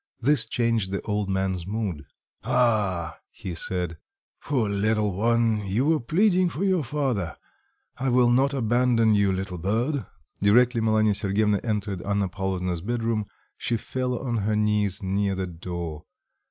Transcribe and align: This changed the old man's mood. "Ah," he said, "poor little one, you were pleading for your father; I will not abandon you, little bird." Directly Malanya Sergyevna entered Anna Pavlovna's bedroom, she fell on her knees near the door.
This 0.19 0.47
changed 0.47 0.89
the 0.89 0.99
old 1.03 1.29
man's 1.29 1.67
mood. 1.67 2.07
"Ah," 2.43 3.19
he 3.29 3.53
said, 3.53 3.99
"poor 4.41 4.67
little 4.67 5.11
one, 5.13 5.63
you 5.67 5.85
were 5.85 5.99
pleading 5.99 6.49
for 6.49 6.63
your 6.63 6.83
father; 6.83 7.35
I 7.97 8.09
will 8.09 8.31
not 8.31 8.51
abandon 8.51 9.13
you, 9.13 9.31
little 9.31 9.59
bird." 9.59 10.07
Directly 10.41 10.81
Malanya 10.81 11.13
Sergyevna 11.13 11.59
entered 11.63 12.01
Anna 12.01 12.29
Pavlovna's 12.29 12.81
bedroom, 12.81 13.27
she 13.59 13.77
fell 13.77 14.17
on 14.17 14.37
her 14.37 14.55
knees 14.55 15.03
near 15.03 15.35
the 15.35 15.45
door. 15.45 16.05